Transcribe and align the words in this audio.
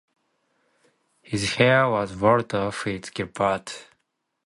His 1.21 1.57
heir 1.59 1.87
was 1.87 2.15
Walter 2.15 2.71
fitz 2.71 3.11
Gilbert. 3.11 3.69